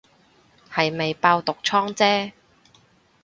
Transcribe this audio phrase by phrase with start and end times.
[0.71, 2.33] 係未爆毒瘡姐